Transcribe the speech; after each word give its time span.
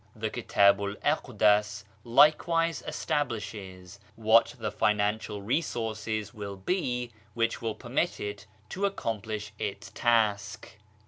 The 0.15 0.31
Kitabu'l 0.31 0.95
Aqdas 1.03 1.83
likewise 2.03 2.81
establishes 2.87 3.99
what 4.15 4.55
the 4.57 4.71
financial 4.71 5.43
resources 5.43 6.33
will 6.33 6.57
be 6.57 7.11
which 7.35 7.61
will 7.61 7.75
permit 7.75 8.19
it 8.19 8.47
to 8.69 8.87
accomplish 8.87 9.53
its 9.59 9.91
task. 9.93 10.77